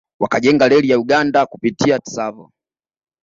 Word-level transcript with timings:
Wakajenga 0.19 0.67
reli 0.67 0.89
ya 0.89 0.99
Uganda 0.99 1.45
kupitia 1.45 1.99
Tsavo 1.99 2.51